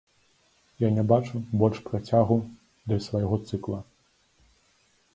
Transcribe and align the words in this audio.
Я 0.83 0.89
не 0.95 1.03
бачу 1.11 1.43
больш 1.65 1.83
працягу 1.91 2.41
для 2.85 2.99
свайго 3.07 3.35
цыкла. 3.51 3.79